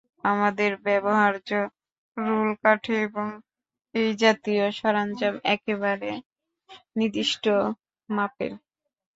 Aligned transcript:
আমাদের 0.23 0.71
ব্যবহার্য 0.85 1.49
রুলকাঠি 2.17 2.93
এবং 3.05 3.27
এইজাতীয় 3.95 4.65
সরঞ্জামগুলো 4.79 5.45
একেবারে 5.53 6.09
নির্দিষ্ট 6.95 7.43
মাপের। 8.09 8.51